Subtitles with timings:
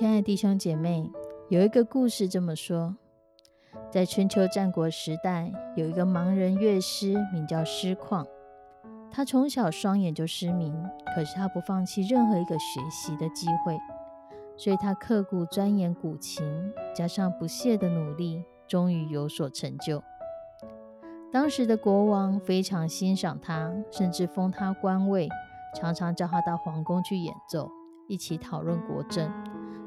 [0.00, 1.12] 亲爱的弟兄姐妹，
[1.50, 2.96] 有一个故事这么说：
[3.90, 8.24] 在春秋战国时代，有一个盲人乐师，名叫师旷。
[9.10, 10.74] 他从小双眼就失明，
[11.14, 13.78] 可是他不放弃任何一个学习的机会，
[14.56, 20.02] 所以他刻苦钻研古琴，加上不懈的努力，终于有所成就。
[21.30, 25.28] 当时的国王非常欣赏他，甚至封他官位，
[25.78, 27.70] 常常叫他到皇宫去演奏，
[28.08, 29.30] 一起讨论国政。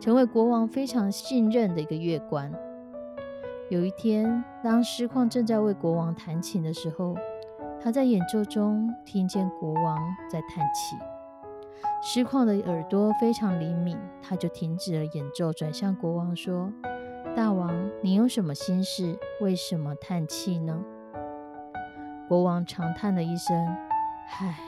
[0.00, 2.52] 成为国王非常信任的一个乐官。
[3.68, 7.16] 有一天，当师旷正在为国王弹琴的时候，
[7.82, 9.98] 他在演奏中听见国王
[10.30, 10.96] 在叹气。
[12.00, 16.72] 师旷的耳朵非常灵敏，他就停止了演奏，转向国王说
[17.34, 19.18] ：“大王，你有什么心事？
[19.40, 20.80] 为什么叹气呢？”
[22.28, 23.66] 国王长叹了一声
[24.40, 24.58] ：“唉，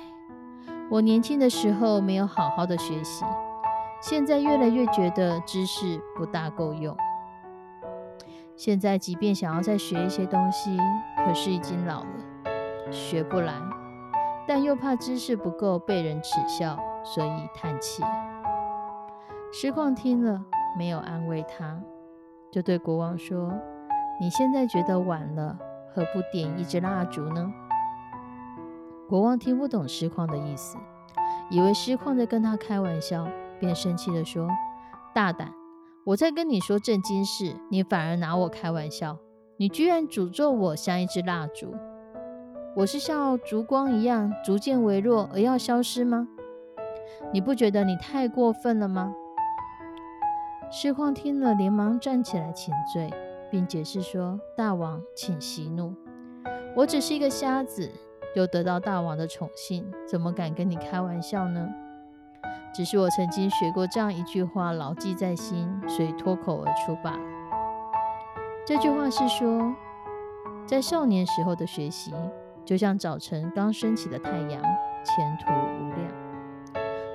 [0.90, 3.24] 我年轻的时候没有好好的学习。”
[4.00, 6.96] 现在越来越觉得知识不大够用。
[8.56, 10.78] 现在即便想要再学一些东西，
[11.24, 13.54] 可是已经老了，学不来。
[14.46, 18.02] 但又怕知识不够被人耻笑，所以叹气。
[19.52, 20.44] 师旷听了，
[20.76, 21.78] 没有安慰他，
[22.50, 23.52] 就对国王说
[24.20, 25.58] ：“你现在觉得晚了，
[25.94, 27.52] 何不点一支蜡烛呢？”
[29.08, 30.78] 国王听不懂师旷的意思，
[31.50, 33.28] 以为师旷在跟他开玩笑。
[33.60, 34.48] 便生气地说
[35.14, 35.52] ：“大胆！
[36.06, 39.18] 我在跟你说正经事，你反而拿我开玩笑。
[39.58, 41.74] 你居然诅咒我像一支蜡烛！
[42.74, 46.26] 我是像烛光一样逐渐微弱而要消失吗？
[47.32, 49.12] 你不觉得你太过分了吗？”
[50.72, 53.12] 师旷听了，连忙站起来请罪，
[53.50, 55.94] 并解释说：“大王，请息怒。
[56.74, 57.90] 我只是一个瞎子，
[58.34, 61.68] 又得到大王的宠幸，怎么敢跟你开玩笑呢？”
[62.72, 67.20] 只是我曾经学过这样一句话，牢记在心，所以脱口而出罢了。
[68.66, 69.74] 这句话是说，
[70.66, 72.14] 在少年时候的学习，
[72.64, 74.62] 就像早晨刚升起的太阳，
[75.02, 76.08] 前途无量；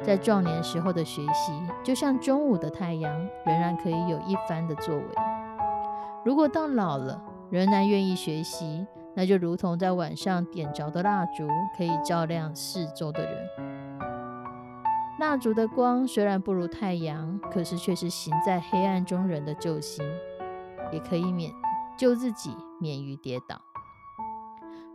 [0.03, 3.13] 在壮年时候的学习，就像中午的太阳，
[3.45, 5.03] 仍然可以有一番的作为。
[6.25, 13.44] 如果到老了仍然愿意学习，那就如同在晚上点着的蜡烛，可以照亮四周的人。
[15.17, 20.05] 蜡烛的光虽然不如太阳，可是却是行在黑暗中人的救星，
[20.91, 21.53] 也可以免
[21.97, 23.61] 救自己免于跌倒。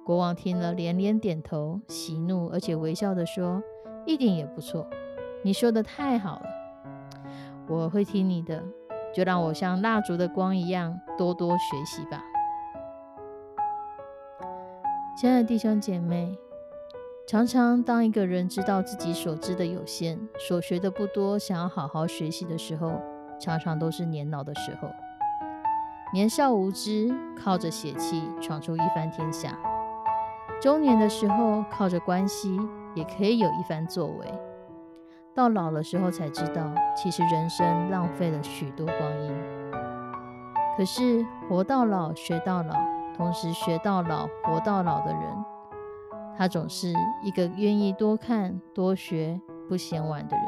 [0.04, 3.62] 国王听了连连点头，喜怒而且微笑的说
[4.04, 4.86] ：“一点也不错，
[5.42, 6.44] 你说的太好了，
[7.66, 8.62] 我会听你的，
[9.14, 12.22] 就让我像蜡烛的光一样多多学习吧。”
[15.16, 16.38] 亲爱的弟兄姐妹。
[17.31, 23.01] 常常，当一个人知道自己所知的有限，所学的不多，想要好好学习的时候，
[23.39, 24.89] 常常都是年老的时候。
[26.13, 27.09] 年少无知，
[27.41, 29.51] 靠着血气闯出一番天下；
[30.61, 32.59] 中年的时候，靠着关系
[32.97, 34.27] 也可以有一番作为；
[35.33, 39.33] 到老的时候，才知道其实人生浪费了许多光阴。
[40.76, 42.75] 可是，活到老学到老，
[43.17, 45.23] 同时学到老活到老的人。
[46.40, 46.90] 他总是
[47.22, 49.38] 一个愿意多看多学、
[49.69, 50.46] 不嫌晚的人。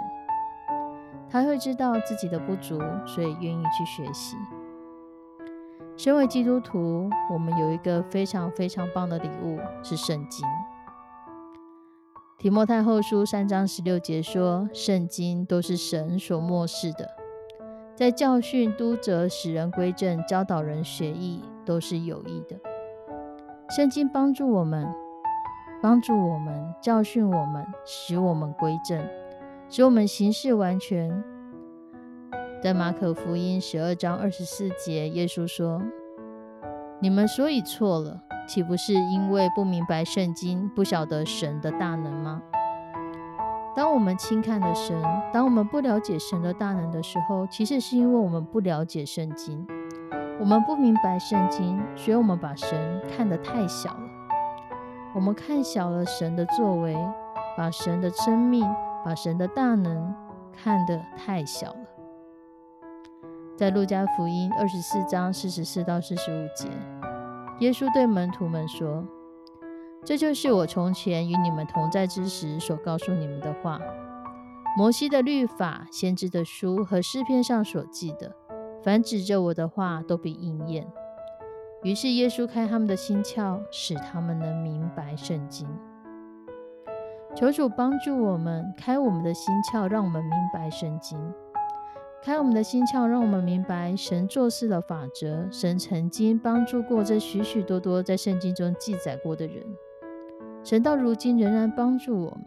[1.29, 4.35] 他会知道自己的不足，所以愿意去学习。
[5.95, 10.49] 身为基督徒，我们有一个非常非常棒的礼物，是圣经。
[12.39, 17.07] 提摩太后书三章十六节说：“圣经都是神所漠视的，
[17.95, 22.59] 在教训、督责、使人归正、教导人学艺，都是有益的。”
[23.77, 24.89] 圣经帮助我们。
[25.83, 29.05] 帮助我们，教训我们，使我们归正，
[29.69, 31.25] 使我们行事完全。
[32.63, 35.83] 在马可福音十二章二十四节，耶稣说
[37.03, 42.41] ：“你们所以错了，岂不是因为不明白圣经，不晓得神的大能吗？”
[43.75, 44.97] 当我们轻看了神，
[45.33, 49.67] 当我们不了解神的大能的时候，其实是因为我们不了解圣经，
[50.39, 54.12] 我们不明白圣经，所以我们把神看得太小了。
[55.15, 56.97] 我们看小了神的作为，
[57.57, 58.65] 把神的生命、
[59.05, 60.15] 把神的大能
[60.53, 61.87] 看得太小了。
[63.55, 66.69] 在路加福音二十四章四十四到四十五节，
[67.61, 69.05] 耶稣对门徒们说
[70.03, 73.79] ：“这就是我从前与你们同在之时所告诉你们的话。
[74.79, 78.35] 摩西的律法、先知的书和诗篇上所记的，
[78.83, 80.87] 凡指着我的话，都必应验。”
[81.83, 85.69] 于是耶稣开他们的心窍，使他们能明白圣经。
[87.35, 91.19] 求主帮助我们开我们的心窍，让我们明白圣经；
[92.23, 95.49] 开我们的心窍，让我们明白神做事的法则。
[95.51, 99.65] 神曾经帮助过这许许多多在圣经中记载过的人，
[100.63, 102.45] 神到如今仍然帮助我们。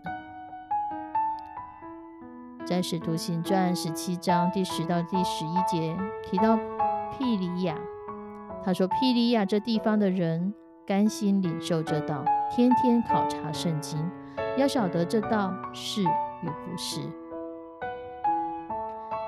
[2.66, 6.58] 在使徒行传十七章第十到第十一节提到
[7.18, 7.76] 庇里亚。
[8.66, 10.52] 他说：“庇利亚这地方的人
[10.88, 14.04] 甘心领受这道，天天考察圣经，
[14.58, 17.00] 要晓得这道是与不是。”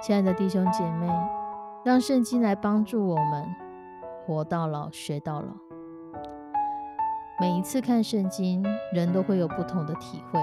[0.01, 1.07] 亲爱的弟兄姐妹，
[1.85, 3.45] 让圣经来帮助我们
[4.25, 5.53] 活到老学到老。
[7.39, 10.41] 每一次看圣经，人都会有不同的体会，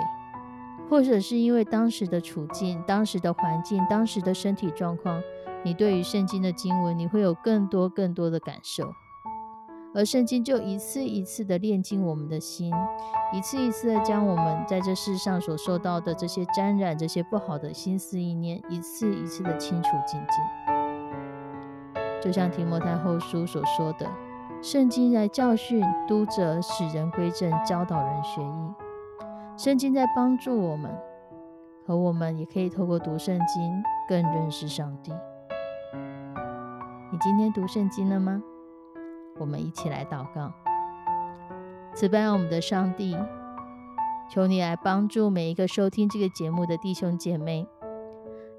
[0.89, 5.21] 或者是因为当时的处境、当时的环境、当时的身体状况。
[5.65, 8.85] 你对于圣经的经文，你会有更多更多的感受，
[9.95, 12.71] 而圣经就一次一次的炼净我们的心，
[13.33, 22.03] 一次一次的将我们在这世上所受到的这些沾染、这些不好的心思意念，一次一次的清除净尽。
[22.21, 24.07] 就像提摩太后书所说的，
[24.61, 28.75] 圣经在教训、督责、使人归正、教导人学艺。
[29.57, 30.95] 圣经在帮助我们，
[31.87, 35.13] 可我们也可以透过读圣经更认识上帝。
[37.15, 38.43] 你今天读圣经了吗？
[39.39, 40.53] 我们一起来祷告。
[41.95, 43.17] 慈悲我们的上帝，
[44.29, 47.69] 求你来帮助每一个收听这个节目的弟兄姐妹，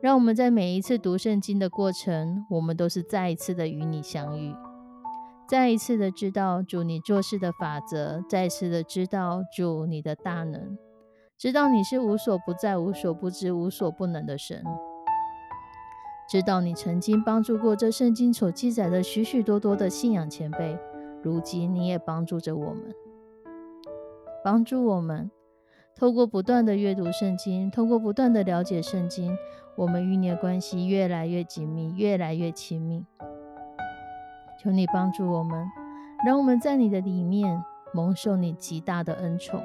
[0.02, 4.56] 让我们在每一次读圣经的过程，我们都是再一次的与你相遇，
[5.50, 10.78] 再一次的知道主你做事的法则，再一次的知道主你的大能，
[11.38, 14.64] 知道你是无所不在、无所不知、无所不能的神。
[16.28, 20.78] 知道你曾经帮助过这圣经所记载的许许多多的信仰前辈，
[21.22, 22.94] 如今你也帮助着我们，
[24.44, 25.30] 帮助我们
[25.96, 29.38] 透过不断的阅读圣经，通过不断的了解圣经，
[29.76, 33.06] 我们与你的关系越来越紧密，越来越亲密。
[34.60, 35.66] 求你帮助我们，
[36.26, 37.64] 让我们在你的里面
[37.94, 39.62] 蒙受你极大的恩宠。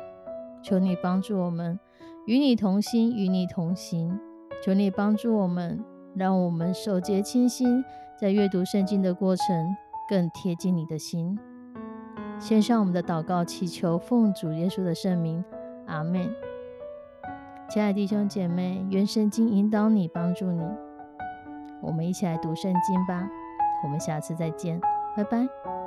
[0.63, 1.81] 求你帮助我们
[2.27, 4.21] 与你同心，与你同行。
[4.63, 5.83] 求你帮助我们。
[6.15, 7.85] 让我们手洁清心，
[8.19, 9.77] 在阅读圣经的过程
[10.09, 11.39] 更贴近你的心。
[12.39, 15.45] 献上我们的祷告，祈求奉主耶稣的圣名，
[15.87, 16.29] 阿门。
[17.69, 20.63] 亲爱的弟兄姐妹，愿圣经引导你，帮助你。
[21.81, 23.29] 我们一起来读圣经吧。
[23.85, 24.81] 我们下次再见，
[25.17, 25.80] 拜拜。